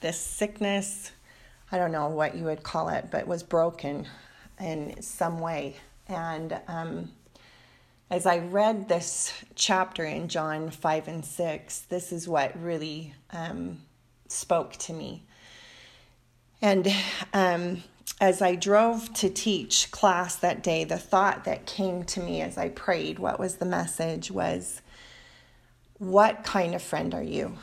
this 0.00 0.18
sickness, 0.20 1.12
I 1.70 1.78
don't 1.78 1.92
know 1.92 2.08
what 2.08 2.34
you 2.36 2.44
would 2.44 2.62
call 2.62 2.88
it, 2.88 3.08
but 3.10 3.26
was 3.26 3.42
broken 3.42 4.06
in 4.60 5.00
some 5.02 5.38
way. 5.38 5.76
And 6.08 6.58
um, 6.68 7.10
as 8.10 8.26
I 8.26 8.38
read 8.38 8.88
this 8.88 9.32
chapter 9.54 10.04
in 10.04 10.28
John 10.28 10.70
5 10.70 11.08
and 11.08 11.24
6, 11.24 11.80
this 11.80 12.12
is 12.12 12.26
what 12.26 12.60
really 12.60 13.14
um, 13.32 13.82
spoke 14.28 14.72
to 14.76 14.92
me. 14.92 15.24
And 16.62 16.92
um, 17.32 17.82
as 18.20 18.42
I 18.42 18.54
drove 18.54 19.12
to 19.14 19.28
teach 19.28 19.90
class 19.90 20.36
that 20.36 20.62
day, 20.62 20.84
the 20.84 20.98
thought 20.98 21.44
that 21.44 21.66
came 21.66 22.02
to 22.04 22.20
me 22.20 22.40
as 22.40 22.58
I 22.58 22.70
prayed, 22.70 23.18
what 23.18 23.38
was 23.38 23.56
the 23.56 23.66
message, 23.66 24.30
was 24.30 24.80
what 25.98 26.44
kind 26.44 26.74
of 26.74 26.82
friend 26.82 27.14
are 27.14 27.22
you? 27.22 27.58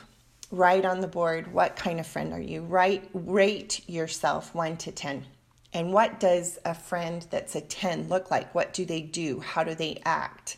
Write 0.52 0.86
on 0.86 1.02
the 1.02 1.08
board, 1.08 1.52
what 1.52 1.76
kind 1.76 2.00
of 2.00 2.08
friend 2.08 2.34
are 2.34 2.40
you? 2.40 2.62
Write, 2.62 3.10
rate 3.14 3.88
yourself 3.90 4.54
1 4.54 4.78
to 4.78 4.92
10. 4.92 5.26
And 5.74 5.92
what 5.92 6.20
does 6.20 6.58
a 6.64 6.74
friend 6.74 7.26
that's 7.30 7.56
a 7.56 7.62
10 7.62 8.08
look 8.08 8.32
like? 8.32 8.56
What 8.56 8.74
do 8.74 8.86
they 8.86 9.02
do? 9.02 9.42
How 9.42 9.64
do 9.64 9.76
they 9.76 10.02
act? 10.06 10.58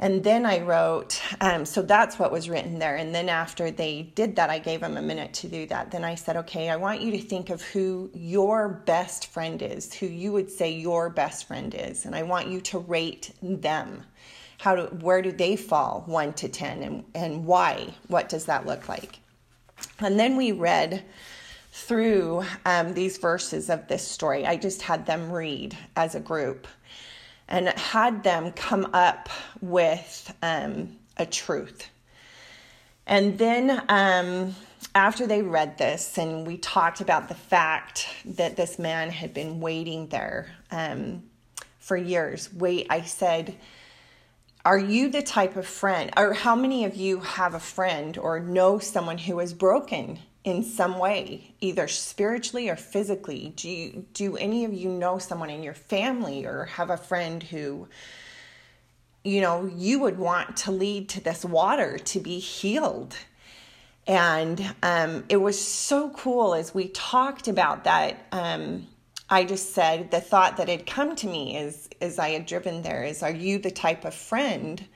And 0.00 0.22
then 0.22 0.46
I 0.46 0.60
wrote, 0.60 1.20
um, 1.40 1.64
so 1.64 1.82
that's 1.82 2.20
what 2.20 2.30
was 2.30 2.48
written 2.48 2.78
there. 2.78 2.94
And 2.94 3.12
then 3.12 3.28
after 3.28 3.72
they 3.72 4.02
did 4.14 4.36
that, 4.36 4.48
I 4.48 4.60
gave 4.60 4.80
them 4.80 4.96
a 4.96 5.02
minute 5.02 5.34
to 5.34 5.48
do 5.48 5.66
that. 5.66 5.90
Then 5.90 6.04
I 6.04 6.14
said, 6.14 6.36
okay, 6.36 6.70
I 6.70 6.76
want 6.76 7.00
you 7.00 7.10
to 7.10 7.18
think 7.18 7.50
of 7.50 7.62
who 7.62 8.08
your 8.14 8.68
best 8.68 9.26
friend 9.26 9.60
is, 9.60 9.92
who 9.92 10.06
you 10.06 10.30
would 10.32 10.52
say 10.52 10.70
your 10.70 11.10
best 11.10 11.48
friend 11.48 11.74
is. 11.74 12.06
And 12.06 12.14
I 12.14 12.22
want 12.22 12.46
you 12.46 12.60
to 12.60 12.78
rate 12.78 13.32
them. 13.42 14.04
How 14.58 14.74
do, 14.74 14.82
where 14.96 15.22
do 15.22 15.32
they 15.32 15.56
fall, 15.56 16.02
one 16.06 16.32
to 16.34 16.48
10, 16.48 16.82
and, 16.82 17.04
and 17.14 17.46
why? 17.46 17.94
What 18.08 18.28
does 18.28 18.46
that 18.46 18.66
look 18.66 18.88
like? 18.88 19.20
And 20.00 20.18
then 20.18 20.36
we 20.36 20.52
read 20.52 21.04
through 21.72 22.44
um, 22.66 22.94
these 22.94 23.18
verses 23.18 23.70
of 23.70 23.86
this 23.86 24.06
story. 24.06 24.44
I 24.44 24.56
just 24.56 24.82
had 24.82 25.06
them 25.06 25.30
read 25.30 25.76
as 25.96 26.14
a 26.14 26.20
group 26.20 26.66
and 27.48 27.68
had 27.68 28.24
them 28.24 28.52
come 28.52 28.90
up 28.92 29.28
with 29.60 30.34
um, 30.42 30.96
a 31.16 31.24
truth. 31.24 31.88
And 33.06 33.38
then 33.38 33.82
um, 33.88 34.54
after 34.94 35.26
they 35.26 35.42
read 35.42 35.78
this, 35.78 36.18
and 36.18 36.46
we 36.46 36.58
talked 36.58 37.00
about 37.00 37.28
the 37.28 37.34
fact 37.34 38.08
that 38.24 38.56
this 38.56 38.78
man 38.78 39.10
had 39.10 39.32
been 39.32 39.60
waiting 39.60 40.08
there 40.08 40.54
um, 40.70 41.22
for 41.78 41.96
years, 41.96 42.52
wait, 42.52 42.86
I 42.90 43.02
said, 43.02 43.56
are 44.68 44.78
you 44.78 45.08
the 45.08 45.22
type 45.22 45.56
of 45.56 45.66
friend, 45.66 46.12
or 46.14 46.34
how 46.34 46.54
many 46.54 46.84
of 46.84 46.94
you 46.94 47.20
have 47.20 47.54
a 47.54 47.58
friend 47.58 48.18
or 48.18 48.38
know 48.38 48.78
someone 48.78 49.16
who 49.16 49.40
is 49.40 49.54
broken 49.54 50.18
in 50.44 50.62
some 50.62 50.98
way, 50.98 51.54
either 51.62 51.88
spiritually 51.88 52.68
or 52.68 52.76
physically? 52.76 53.54
Do 53.56 53.70
you, 53.70 54.04
do 54.12 54.36
any 54.36 54.66
of 54.66 54.74
you 54.74 54.90
know 54.90 55.16
someone 55.16 55.48
in 55.48 55.62
your 55.62 55.72
family 55.72 56.44
or 56.44 56.66
have 56.66 56.90
a 56.90 56.98
friend 56.98 57.42
who 57.42 57.88
you 59.24 59.40
know 59.40 59.72
you 59.74 60.00
would 60.00 60.18
want 60.18 60.58
to 60.58 60.70
lead 60.70 61.08
to 61.08 61.24
this 61.24 61.46
water 61.46 61.96
to 62.00 62.20
be 62.20 62.38
healed? 62.38 63.16
And 64.06 64.74
um, 64.82 65.24
it 65.30 65.38
was 65.38 65.58
so 65.58 66.10
cool 66.10 66.52
as 66.52 66.74
we 66.74 66.88
talked 66.88 67.48
about 67.48 67.84
that. 67.84 68.18
Um, 68.32 68.86
I 69.30 69.44
just 69.44 69.74
said 69.74 70.10
the 70.10 70.20
thought 70.20 70.56
that 70.56 70.68
had 70.68 70.86
come 70.86 71.14
to 71.16 71.26
me 71.26 71.56
as 71.56 71.88
as 72.00 72.18
I 72.18 72.30
had 72.30 72.46
driven 72.46 72.82
there 72.82 73.04
is, 73.04 73.22
are 73.22 73.30
you 73.30 73.58
the 73.58 73.70
type 73.70 74.04
of 74.04 74.14
friend 74.14 74.86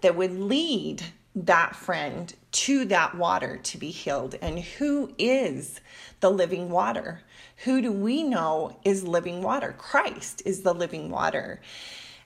that 0.00 0.16
would 0.16 0.38
lead 0.38 1.02
that 1.34 1.76
friend 1.76 2.34
to 2.50 2.84
that 2.86 3.14
water 3.16 3.58
to 3.58 3.78
be 3.78 3.90
healed. 3.90 4.34
And 4.40 4.60
who 4.60 5.12
is 5.18 5.80
the 6.20 6.30
living 6.30 6.70
water? 6.70 7.22
Who 7.64 7.80
do 7.80 7.92
we 7.92 8.22
know 8.22 8.78
is 8.84 9.06
living 9.06 9.42
water? 9.42 9.74
Christ 9.76 10.42
is 10.44 10.62
the 10.62 10.74
living 10.74 11.10
water. 11.10 11.60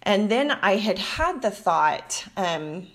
And 0.02 0.30
then 0.30 0.50
I 0.50 0.76
had 0.76 0.98
had 0.98 1.42
the 1.42 1.50
thought 1.50 2.24
um, 2.36 2.88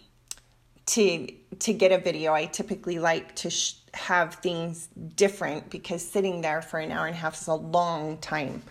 to 0.88 1.28
to 1.60 1.74
get 1.74 1.92
a 1.92 1.98
video. 1.98 2.34
I 2.34 2.46
typically 2.46 3.00
like 3.00 3.36
to 3.38 3.50
sh- 3.50 3.76
have 3.94 4.36
things 4.36 4.90
different 5.16 5.70
because 5.70 6.08
sitting 6.08 6.42
there 6.42 6.62
for 6.62 6.80
an 6.80 6.92
hour 6.92 7.08
and 7.08 7.16
a 7.16 7.20
half 7.20 7.40
is 7.40 7.48
a 7.48 7.54
long 7.54 8.18
time 8.18 8.62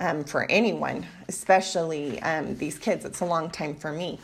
um, 0.00 0.24
for 0.24 0.50
anyone, 0.50 1.06
especially 1.28 2.20
um, 2.22 2.56
these 2.56 2.78
kids. 2.78 3.04
It's 3.04 3.20
a 3.20 3.26
long 3.26 3.50
time 3.50 3.74
for 3.74 3.92
me. 3.92 4.18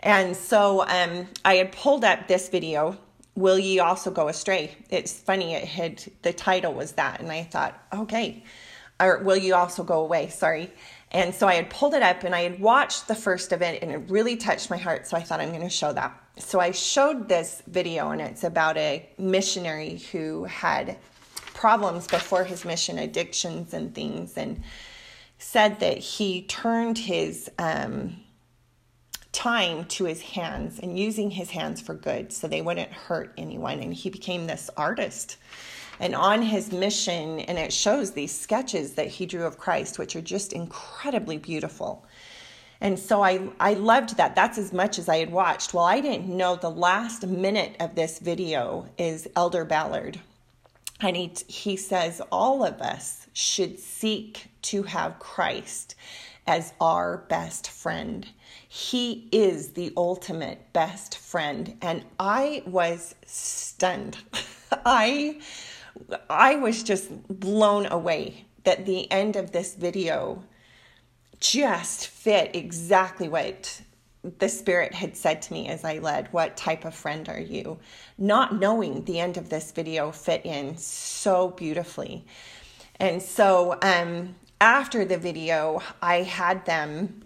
And 0.00 0.36
so 0.36 0.82
um, 0.82 1.26
I 1.44 1.54
had 1.54 1.72
pulled 1.72 2.04
up 2.04 2.28
this 2.28 2.48
video, 2.48 2.98
Will 3.34 3.58
Ye 3.58 3.78
Also 3.78 4.10
Go 4.10 4.28
Astray? 4.28 4.76
It's 4.90 5.12
funny, 5.12 5.54
it 5.54 5.64
had 5.64 6.04
the 6.22 6.32
title 6.32 6.74
was 6.74 6.92
that, 6.92 7.20
and 7.20 7.32
I 7.32 7.44
thought, 7.44 7.80
okay, 7.92 8.44
or 9.00 9.18
Will 9.22 9.36
You 9.36 9.54
Also 9.54 9.84
Go 9.84 10.00
Away? 10.00 10.28
Sorry. 10.28 10.70
And 11.12 11.34
so 11.34 11.46
I 11.46 11.54
had 11.54 11.70
pulled 11.70 11.94
it 11.94 12.02
up 12.02 12.24
and 12.24 12.34
I 12.34 12.42
had 12.42 12.60
watched 12.60 13.08
the 13.08 13.14
first 13.14 13.52
of 13.52 13.62
it, 13.62 13.82
and 13.82 13.90
it 13.90 14.10
really 14.10 14.36
touched 14.36 14.68
my 14.70 14.76
heart. 14.76 15.06
So 15.06 15.16
I 15.16 15.22
thought, 15.22 15.40
I'm 15.40 15.50
going 15.50 15.62
to 15.62 15.70
show 15.70 15.92
that. 15.92 16.20
So 16.38 16.60
I 16.60 16.70
showed 16.70 17.28
this 17.28 17.62
video, 17.66 18.10
and 18.10 18.20
it's 18.20 18.44
about 18.44 18.76
a 18.76 19.08
missionary 19.16 19.98
who 20.12 20.44
had 20.44 20.98
problems 21.54 22.06
before 22.06 22.44
his 22.44 22.64
mission, 22.64 22.98
addictions 22.98 23.72
and 23.72 23.94
things, 23.94 24.36
and 24.36 24.62
said 25.38 25.80
that 25.80 25.96
he 25.96 26.42
turned 26.42 26.98
his 26.98 27.50
um, 27.58 28.18
time 29.32 29.84
to 29.86 30.04
his 30.04 30.20
hands 30.20 30.78
and 30.78 30.98
using 30.98 31.30
his 31.30 31.50
hands 31.50 31.80
for 31.80 31.94
good 31.94 32.32
so 32.32 32.46
they 32.46 32.62
wouldn't 32.62 32.92
hurt 32.92 33.32
anyone. 33.38 33.80
And 33.80 33.94
he 33.94 34.10
became 34.10 34.46
this 34.46 34.68
artist. 34.76 35.38
And 36.00 36.14
on 36.14 36.42
his 36.42 36.70
mission, 36.70 37.40
and 37.40 37.56
it 37.58 37.72
shows 37.72 38.10
these 38.10 38.38
sketches 38.38 38.92
that 38.94 39.08
he 39.08 39.24
drew 39.24 39.44
of 39.44 39.56
Christ, 39.56 39.98
which 39.98 40.14
are 40.16 40.20
just 40.20 40.52
incredibly 40.52 41.38
beautiful. 41.38 42.04
And 42.80 42.98
so 42.98 43.22
I, 43.22 43.48
I 43.58 43.74
loved 43.74 44.16
that. 44.16 44.34
That's 44.34 44.58
as 44.58 44.72
much 44.72 44.98
as 44.98 45.08
I 45.08 45.18
had 45.18 45.30
watched. 45.30 45.72
Well, 45.72 45.84
I 45.84 46.00
didn't 46.00 46.28
know 46.28 46.56
the 46.56 46.70
last 46.70 47.26
minute 47.26 47.76
of 47.80 47.94
this 47.94 48.18
video 48.18 48.86
is 48.98 49.28
Elder 49.34 49.64
Ballard. 49.64 50.20
And 51.00 51.16
he, 51.16 51.32
he 51.46 51.76
says 51.76 52.20
all 52.32 52.64
of 52.64 52.80
us 52.80 53.26
should 53.32 53.78
seek 53.78 54.46
to 54.62 54.82
have 54.84 55.18
Christ 55.18 55.94
as 56.46 56.72
our 56.80 57.18
best 57.28 57.68
friend. 57.68 58.26
He 58.68 59.28
is 59.32 59.72
the 59.72 59.92
ultimate 59.96 60.72
best 60.72 61.18
friend. 61.18 61.76
And 61.82 62.04
I 62.18 62.62
was 62.66 63.14
stunned. 63.26 64.18
I 64.84 65.40
I 66.28 66.56
was 66.56 66.82
just 66.82 67.08
blown 67.28 67.86
away 67.86 68.44
that 68.64 68.84
the 68.84 69.10
end 69.10 69.36
of 69.36 69.52
this 69.52 69.74
video 69.74 70.44
just 71.40 72.08
fit 72.08 72.54
exactly 72.54 73.28
what 73.28 73.82
the 74.38 74.48
Spirit 74.48 74.92
had 74.94 75.16
said 75.16 75.42
to 75.42 75.52
me 75.52 75.68
as 75.68 75.84
I 75.84 75.98
led, 75.98 76.32
What 76.32 76.56
type 76.56 76.84
of 76.84 76.94
friend 76.94 77.28
are 77.28 77.40
you? 77.40 77.78
Not 78.18 78.58
knowing 78.58 79.04
the 79.04 79.20
end 79.20 79.36
of 79.36 79.48
this 79.48 79.72
video 79.72 80.10
fit 80.10 80.44
in 80.44 80.76
so 80.76 81.50
beautifully. 81.50 82.24
And 82.98 83.22
so 83.22 83.78
um, 83.82 84.34
after 84.60 85.04
the 85.04 85.18
video, 85.18 85.82
I 86.02 86.22
had 86.22 86.64
them 86.64 87.22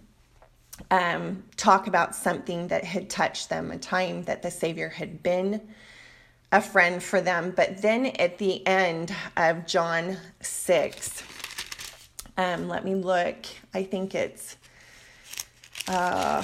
um, 0.89 1.43
talk 1.57 1.87
about 1.87 2.15
something 2.15 2.67
that 2.67 2.83
had 2.83 3.09
touched 3.09 3.49
them, 3.49 3.71
a 3.71 3.77
time 3.77 4.23
that 4.23 4.41
the 4.41 4.51
Savior 4.51 4.89
had 4.89 5.23
been 5.23 5.61
a 6.51 6.61
friend 6.61 7.01
for 7.01 7.21
them. 7.21 7.53
But 7.55 7.81
then 7.81 8.07
at 8.07 8.37
the 8.37 8.65
end 8.67 9.13
of 9.37 9.65
John 9.65 10.17
6, 10.41 11.23
um, 12.41 12.67
let 12.67 12.83
me 12.83 12.95
look. 12.95 13.37
I 13.73 13.83
think 13.83 14.15
it's, 14.15 14.57
uh, 15.87 16.43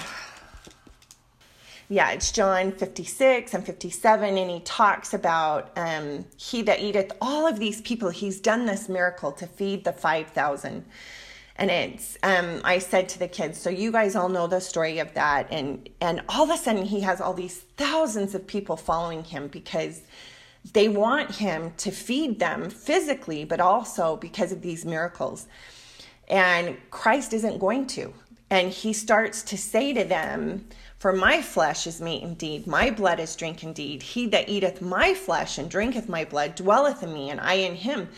yeah, 1.89 2.11
it's 2.11 2.31
John 2.31 2.71
56 2.71 3.53
and 3.53 3.65
57, 3.65 4.37
and 4.37 4.51
he 4.51 4.59
talks 4.59 5.13
about 5.13 5.71
um, 5.75 6.25
he 6.37 6.61
that 6.63 6.81
eateth 6.81 7.11
all 7.21 7.47
of 7.47 7.57
these 7.59 7.81
people, 7.81 8.09
he's 8.09 8.39
done 8.39 8.65
this 8.65 8.88
miracle 8.88 9.31
to 9.33 9.47
feed 9.47 9.83
the 9.83 9.94
5,000 9.94 10.85
and 11.59 11.71
it's 11.71 12.19
um, 12.21 12.61
i 12.63 12.77
said 12.77 13.09
to 13.09 13.17
the 13.17 13.27
kids 13.27 13.59
so 13.59 13.67
you 13.67 13.91
guys 13.91 14.15
all 14.15 14.29
know 14.29 14.45
the 14.45 14.59
story 14.59 15.00
of 15.00 15.11
that 15.15 15.47
and 15.50 15.89
and 16.01 16.21
all 16.29 16.43
of 16.43 16.51
a 16.51 16.57
sudden 16.57 16.85
he 16.85 17.01
has 17.01 17.19
all 17.19 17.33
these 17.33 17.61
thousands 17.77 18.35
of 18.35 18.45
people 18.45 18.77
following 18.77 19.23
him 19.23 19.47
because 19.47 20.01
they 20.73 20.88
want 20.88 21.35
him 21.35 21.73
to 21.77 21.89
feed 21.89 22.39
them 22.39 22.69
physically 22.69 23.43
but 23.43 23.59
also 23.59 24.17
because 24.17 24.51
of 24.51 24.61
these 24.61 24.85
miracles 24.85 25.47
and 26.27 26.77
christ 26.89 27.33
isn't 27.33 27.59
going 27.59 27.85
to 27.85 28.13
and 28.50 28.69
he 28.69 28.94
starts 28.94 29.44
to 29.44 29.57
say 29.57 29.94
to 29.94 30.03
them 30.03 30.68
for 30.97 31.13
my 31.13 31.44
flesh 31.44 31.85
is 31.85 32.01
meat 32.01 32.24
indeed, 32.24 32.65
my 32.65 32.89
blood 32.89 33.19
is 33.19 33.35
drink 33.35 33.63
indeed. 33.63 34.01
He 34.01 34.25
that 34.27 34.50
eateth 34.50 34.81
my 34.81 35.13
flesh 35.13 35.59
and 35.59 35.69
drinketh 35.69 36.09
my 36.09 36.25
blood 36.25 36.56
dwelleth 36.56 37.03
in 37.03 37.13
me, 37.13 37.29
and 37.29 37.39
I 37.39 37.53
in 37.53 37.75
him. 37.75 38.09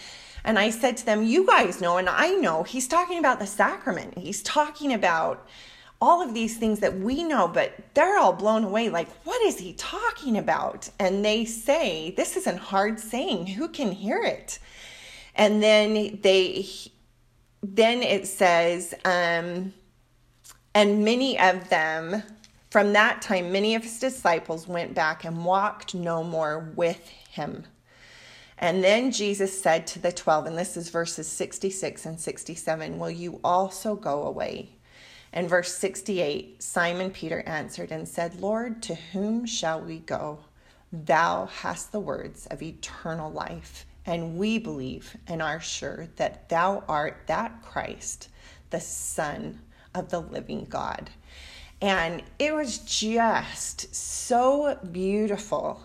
And 0.46 0.58
I 0.58 0.70
said 0.70 0.96
to 0.98 1.06
them, 1.06 1.24
You 1.24 1.46
guys 1.46 1.82
know, 1.82 1.98
and 1.98 2.08
I 2.08 2.32
know, 2.32 2.64
he's 2.64 2.88
talking 2.88 3.20
about 3.20 3.40
the 3.40 3.48
sacrament. 3.48 4.18
He's 4.18 4.42
talking 4.42 4.94
about 4.94 5.46
all 6.02 6.22
of 6.22 6.34
these 6.34 6.58
things 6.58 6.80
that 6.80 6.98
we 6.98 7.24
know, 7.24 7.50
but 7.50 7.74
they're 7.94 8.18
all 8.18 8.32
blown 8.32 8.64
away. 8.64 8.88
Like, 8.88 9.10
what 9.26 9.42
is 9.42 9.60
he 9.60 9.74
talking 9.74 10.38
about? 10.38 10.90
And 11.00 11.26
they 11.26 11.44
say, 11.44 12.14
This 12.16 12.38
isn't 12.38 12.60
hard 12.60 12.98
saying. 13.02 13.48
Who 13.48 13.68
can 13.68 13.92
hear 13.92 14.24
it? 14.24 14.60
And 15.36 15.62
then 15.62 16.20
they, 16.22 16.66
then 17.62 18.02
it 18.02 18.28
says, 18.28 18.94
um, 19.06 19.74
and 20.74 21.04
many 21.04 21.40
of 21.40 21.70
them, 21.70 22.24
from 22.70 22.94
that 22.94 23.22
time, 23.22 23.52
many 23.52 23.76
of 23.76 23.84
his 23.84 24.00
disciples 24.00 24.68
went 24.68 24.94
back 24.94 25.26
and 25.26 25.44
walked 25.44 25.96
no 25.96 26.24
more 26.24 26.72
with 26.76 27.08
him. 27.30 27.66
And 28.58 28.84
then 28.84 29.12
Jesus 29.12 29.60
said 29.60 29.88
to 29.88 30.00
the 30.00 30.12
12, 30.12 30.48
and 30.48 30.58
this 30.58 30.76
is 30.76 30.90
verses 30.90 31.28
66 31.28 32.06
and 32.06 32.20
67, 32.20 33.00
Will 33.00 33.10
you 33.10 33.40
also 33.44 33.96
go 33.96 34.24
away? 34.24 34.70
And 35.32 35.48
verse 35.48 35.74
68 35.76 36.62
Simon 36.62 37.12
Peter 37.12 37.42
answered 37.46 37.92
and 37.92 38.08
said, 38.08 38.42
Lord, 38.42 38.82
to 38.84 38.96
whom 38.96 39.46
shall 39.46 39.82
we 39.82 40.00
go? 40.00 40.40
Thou 40.92 41.46
hast 41.46 41.92
the 41.92 42.00
words 42.00 42.48
of 42.48 42.62
eternal 42.62 43.32
life, 43.32 43.86
and 44.10 44.38
we 44.38 44.58
believe 44.58 45.16
and 45.28 45.40
are 45.42 45.60
sure 45.60 46.08
that 46.16 46.50
thou 46.50 46.84
art 46.88 47.22
that 47.28 47.62
Christ, 47.62 48.30
the 48.72 48.80
Son 48.80 49.60
of 49.94 50.10
the 50.10 50.20
living 50.20 50.66
God. 50.68 51.12
And 51.80 52.24
it 52.40 52.54
was 52.54 52.80
just 52.80 53.94
so 53.94 54.78
beautiful 54.92 55.82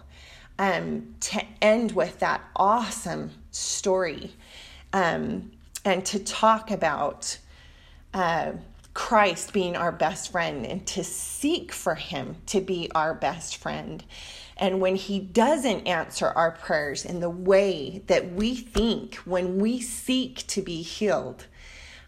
um, 0.59 1.15
to 1.21 1.45
end 1.61 1.93
with 1.93 2.19
that 2.21 2.43
awesome 2.57 3.31
story 3.51 4.33
um, 4.95 5.53
and 5.85 6.05
to 6.07 6.19
talk 6.19 6.71
about. 6.71 7.39
Uh, 8.15 8.53
Christ 8.95 9.53
being 9.53 9.77
our 9.77 9.93
best 9.93 10.31
friend 10.31 10.65
and 10.65 10.87
to 10.87 11.03
seek 11.05 11.73
for 11.73 11.97
Him 11.97 12.37
to 12.47 12.61
be 12.61 12.91
our 12.95 13.13
best 13.13 13.57
friend. 13.57 14.05
And 14.57 14.81
when 14.81 14.95
He 14.95 15.19
doesn't 15.19 15.87
answer 15.87 16.29
our 16.29 16.53
prayers 16.53 17.05
in 17.05 17.21
the 17.21 17.31
way 17.31 18.03
that 18.07 18.33
we 18.33 18.55
think, 18.55 19.17
when 19.17 19.59
we 19.59 19.81
seek 19.81 20.47
to 20.47 20.63
be 20.63 20.83
healed, 20.83 21.47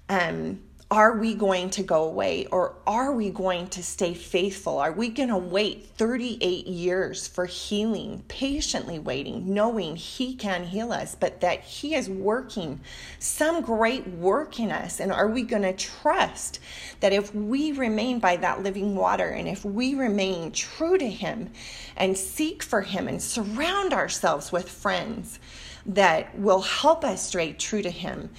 um, 0.09 0.63
are 0.89 1.17
we 1.17 1.35
going 1.35 1.69
to 1.69 1.83
go 1.83 2.05
away 2.05 2.47
or 2.47 2.77
are 2.87 3.13
we 3.13 3.29
going 3.29 3.67
to 3.67 3.83
stay 3.83 4.15
faithful? 4.15 4.79
Are 4.79 4.93
we 4.93 5.09
going 5.09 5.31
to 5.31 5.37
wait 5.37 5.89
38 5.97 6.65
years 6.69 7.27
for 7.27 7.45
healing, 7.45 8.23
patiently 8.29 9.01
waiting, 9.01 9.53
knowing 9.53 9.97
He 9.97 10.37
can 10.37 10.63
heal 10.63 10.93
us, 10.93 11.17
but 11.17 11.41
that 11.41 11.63
He 11.63 11.97
is 11.97 12.09
working 12.09 12.79
some 13.19 13.63
great 13.63 14.07
work 14.07 14.61
in 14.61 14.71
us? 14.71 15.01
And 15.01 15.11
are 15.11 15.27
we 15.27 15.43
going 15.43 15.63
to 15.63 15.73
trust 15.73 16.61
that 17.01 17.13
if 17.13 17.35
we 17.35 17.73
remain 17.73 18.21
by 18.21 18.37
that 18.37 18.63
living 18.63 18.95
water 18.95 19.31
and 19.31 19.49
if 19.49 19.65
we 19.65 19.97
remain 19.97 20.53
true 20.53 20.99
to 20.99 21.11
Him 21.11 21.51
and 21.97 22.17
seek 22.17 22.63
for 22.63 22.83
Him 22.83 23.09
and 23.09 23.21
surround 23.21 23.93
ourselves 23.93 24.53
with 24.53 24.69
friends 24.69 25.41
that 25.85 26.39
will 26.39 26.63
help 26.63 27.05
us 27.05 27.27
stay 27.27 27.55
true 27.55 27.83
to 27.83 27.91
Him? 27.91 28.31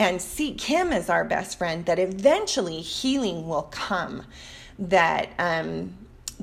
And 0.00 0.20
seek 0.20 0.62
Him 0.62 0.94
as 0.94 1.10
our 1.10 1.24
best 1.24 1.58
friend, 1.58 1.84
that 1.84 1.98
eventually 1.98 2.80
healing 2.80 3.46
will 3.46 3.64
come. 3.64 4.24
That 4.78 5.28
um, 5.38 5.92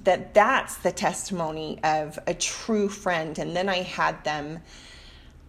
that 0.03 0.35
that's 0.35 0.77
the 0.77 0.91
testimony 0.91 1.79
of 1.83 2.19
a 2.27 2.35
true 2.35 2.87
friend. 2.87 3.37
And 3.39 3.55
then 3.55 3.67
I 3.67 3.81
had 3.81 4.23
them 4.23 4.59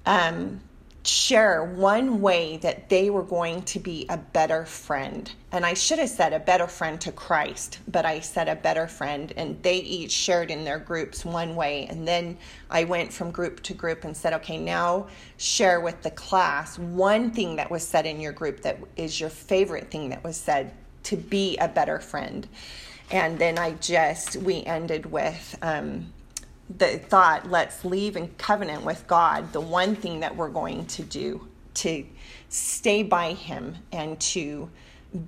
um, 0.06 0.62
share 1.04 1.64
one 1.64 2.20
way 2.20 2.58
that 2.58 2.88
they 2.88 3.08
were 3.08 3.22
going 3.22 3.62
to 3.62 3.78
be 3.78 4.04
a 4.08 4.16
better 4.16 4.64
friend. 4.64 5.30
And 5.52 5.64
I 5.64 5.74
should 5.74 5.98
have 5.98 6.10
said 6.10 6.32
a 6.32 6.40
better 6.40 6.66
friend 6.66 7.00
to 7.02 7.12
Christ, 7.12 7.78
but 7.88 8.04
I 8.04 8.20
said 8.20 8.48
a 8.48 8.56
better 8.56 8.86
friend. 8.86 9.32
And 9.36 9.62
they 9.62 9.76
each 9.76 10.12
shared 10.12 10.50
in 10.50 10.64
their 10.64 10.78
groups 10.78 11.24
one 11.24 11.56
way. 11.56 11.86
And 11.88 12.06
then 12.06 12.36
I 12.68 12.84
went 12.84 13.12
from 13.12 13.30
group 13.30 13.62
to 13.64 13.74
group 13.74 14.04
and 14.04 14.16
said, 14.16 14.34
okay, 14.34 14.58
now 14.58 15.06
share 15.38 15.80
with 15.80 16.02
the 16.02 16.10
class 16.10 16.78
one 16.78 17.30
thing 17.30 17.56
that 17.56 17.70
was 17.70 17.86
said 17.86 18.04
in 18.04 18.20
your 18.20 18.32
group 18.32 18.60
that 18.62 18.78
is 18.96 19.18
your 19.18 19.30
favorite 19.30 19.90
thing 19.90 20.10
that 20.10 20.22
was 20.22 20.36
said 20.36 20.72
to 21.04 21.16
be 21.16 21.56
a 21.56 21.68
better 21.68 22.00
friend. 22.00 22.46
And 23.10 23.38
then 23.38 23.58
I 23.58 23.72
just, 23.72 24.36
we 24.36 24.62
ended 24.64 25.06
with, 25.06 25.56
um, 25.62 26.12
the 26.76 26.98
thought, 26.98 27.50
let's 27.50 27.84
leave 27.84 28.16
in 28.16 28.28
covenant 28.36 28.84
with 28.84 29.06
God, 29.06 29.52
the 29.52 29.60
one 29.60 29.96
thing 29.96 30.20
that 30.20 30.36
we're 30.36 30.48
going 30.48 30.86
to 30.86 31.02
do 31.02 31.48
to 31.74 32.04
stay 32.48 33.02
by 33.02 33.32
Him 33.32 33.76
and 33.92 34.18
to 34.20 34.68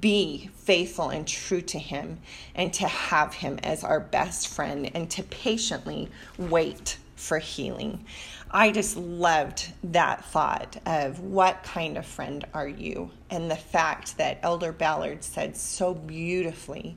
be 0.01 0.51
faithful 0.55 1.09
and 1.09 1.27
true 1.27 1.63
to 1.63 1.79
Him 1.79 2.19
and 2.55 2.73
to 2.75 2.87
have 2.87 3.35
Him 3.35 3.59
as 3.63 3.83
our 3.85 4.01
best 4.01 4.49
friend 4.49 4.91
and 4.95 5.11
to 5.11 5.23
patiently 5.23 6.11
wait 6.37 6.99
for 7.17 7.39
healing. 7.39 8.05
I 8.51 8.73
just 8.73 8.97
loved 8.97 9.73
that 9.85 10.25
thought 10.25 10.77
of 10.87 11.21
what 11.21 11.63
kind 11.63 11.97
of 11.97 12.05
friend 12.05 12.45
are 12.53 12.69
you? 12.69 13.11
And 13.31 13.51
the 13.51 13.57
fact 13.57 14.19
that 14.19 14.39
Elder 14.43 14.73
Ballard 14.73 15.23
said 15.23 15.57
so 15.57 15.95
beautifully 15.95 16.97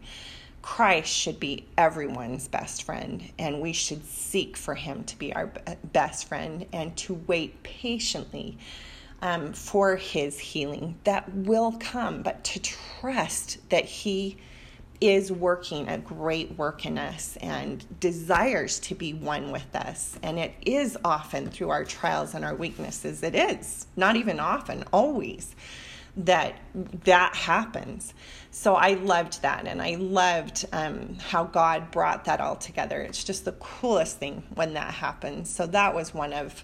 Christ 0.64 1.14
should 1.14 1.42
be 1.42 1.68
everyone's 1.78 2.48
best 2.48 2.84
friend, 2.84 3.22
and 3.38 3.62
we 3.62 3.74
should 3.74 4.04
seek 4.06 4.56
for 4.58 4.74
him 4.74 5.04
to 5.04 5.18
be 5.18 5.34
our 5.34 5.52
best 5.92 6.28
friend 6.28 6.66
and 6.72 6.96
to 6.98 7.16
wait 7.28 7.62
patiently 7.64 8.58
um, 9.22 9.54
for 9.54 9.98
his 9.98 10.40
healing 10.40 10.98
that 11.04 11.32
will 11.36 11.74
come, 11.80 12.24
but 12.24 12.44
to 12.46 12.62
trust 12.62 13.58
that 13.70 13.86
he 13.86 14.38
is 15.02 15.34
working 15.34 15.90
a 15.90 15.98
great 15.98 16.58
work 16.58 16.86
in 16.86 16.98
us 16.98 17.38
and 17.42 17.86
desires 18.00 18.80
to 18.80 18.96
be 18.96 19.14
one 19.14 19.52
with 19.52 19.76
us. 19.76 20.18
And 20.24 20.40
it 20.40 20.54
is 20.66 20.98
often 21.04 21.50
through 21.50 21.72
our 21.72 21.84
trials 21.84 22.36
and 22.36 22.46
our 22.46 22.56
weaknesses. 22.56 23.22
It 23.22 23.36
is, 23.36 23.88
not 23.98 24.16
even 24.16 24.40
often, 24.40 24.86
always 24.94 25.56
that 26.16 26.60
that 27.06 27.36
happens. 27.36 28.14
So 28.52 28.76
I 28.76 28.94
loved 28.94 29.42
that, 29.42 29.66
and 29.66 29.82
I 29.82 29.96
loved 29.96 30.66
um, 30.72 31.18
how 31.20 31.44
God 31.46 31.90
brought 31.92 32.26
that 32.26 32.40
all 32.40 32.56
together. 32.56 33.02
It's 33.02 33.24
just 33.24 33.46
the 33.46 33.54
coolest 33.54 34.20
thing 34.20 34.44
when 34.54 34.74
that 34.74 34.94
happens. 34.94 35.50
So 35.50 35.66
that 35.68 35.96
was 35.96 36.14
one 36.14 36.34
of 36.34 36.64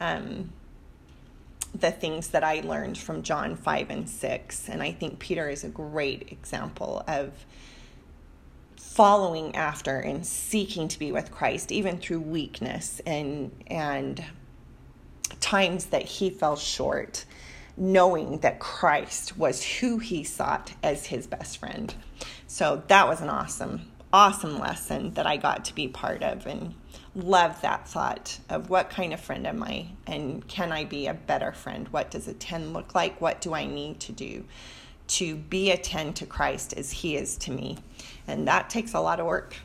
um, 0.00 0.52
the 1.74 1.90
things 1.90 2.28
that 2.28 2.42
I 2.42 2.60
learned 2.60 2.96
from 2.96 3.22
John 3.22 3.56
5 3.56 3.90
and 3.90 4.08
6. 4.08 4.68
And 4.68 4.82
I 4.82 4.92
think 4.92 5.18
Peter 5.18 5.48
is 5.48 5.64
a 5.64 5.68
great 5.68 6.32
example 6.32 7.04
of 7.06 7.32
following 8.76 9.54
after 9.54 9.98
and 9.98 10.26
seeking 10.26 10.88
to 10.88 10.98
be 10.98 11.12
with 11.12 11.30
Christ, 11.30 11.70
even 11.70 11.98
through 11.98 12.20
weakness 12.20 13.00
and, 13.06 13.52
and 13.66 14.24
times 15.40 15.86
that 15.86 16.02
he 16.02 16.30
fell 16.30 16.56
short 16.56 17.24
knowing 17.78 18.38
that 18.38 18.58
Christ 18.58 19.38
was 19.38 19.64
who 19.64 19.98
he 19.98 20.24
sought 20.24 20.72
as 20.82 21.06
his 21.06 21.26
best 21.26 21.58
friend. 21.58 21.94
So 22.46 22.82
that 22.88 23.06
was 23.06 23.20
an 23.20 23.28
awesome, 23.28 23.82
awesome 24.12 24.58
lesson 24.58 25.14
that 25.14 25.26
I 25.26 25.36
got 25.36 25.64
to 25.66 25.74
be 25.74 25.88
part 25.88 26.22
of 26.22 26.46
and 26.46 26.74
love 27.14 27.60
that 27.62 27.88
thought 27.88 28.38
of 28.48 28.70
what 28.70 28.90
kind 28.90 29.12
of 29.12 29.20
friend 29.20 29.46
am 29.46 29.62
I 29.62 29.88
and 30.06 30.46
can 30.48 30.72
I 30.72 30.84
be 30.84 31.06
a 31.06 31.14
better 31.14 31.52
friend? 31.52 31.88
What 31.88 32.10
does 32.10 32.28
a 32.28 32.34
10 32.34 32.72
look 32.72 32.94
like? 32.94 33.20
What 33.20 33.40
do 33.40 33.54
I 33.54 33.66
need 33.66 34.00
to 34.00 34.12
do 34.12 34.44
to 35.08 35.36
be 35.36 35.70
a 35.70 35.76
10 35.76 36.14
to 36.14 36.26
Christ 36.26 36.74
as 36.74 36.90
he 36.90 37.16
is 37.16 37.36
to 37.38 37.52
me? 37.52 37.78
And 38.26 38.46
that 38.48 38.70
takes 38.70 38.94
a 38.94 39.00
lot 39.00 39.20
of 39.20 39.26
work. 39.26 39.56